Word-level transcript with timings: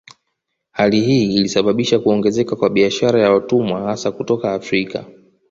Hali 0.71 1.01
hii 1.01 1.35
ilisababisha 1.35 1.99
kuongezeka 1.99 2.55
kwa 2.55 2.69
biashara 2.69 3.21
ya 3.21 3.31
watumwa 3.33 3.81
hasa 3.81 4.11
kutoka 4.11 4.53
Afrika 4.53 5.05